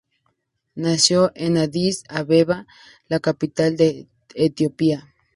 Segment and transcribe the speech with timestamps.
[0.73, 2.65] Nació en Adís Abeba,
[3.07, 5.13] la capital de Etiopía.